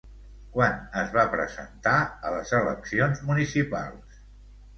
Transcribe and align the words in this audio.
Quan 0.53 0.77
es 1.01 1.11
va 1.17 1.25
presentar 1.33 1.93
a 2.07 2.33
les 2.37 2.55
eleccions 2.61 3.23
municipals? 3.29 4.19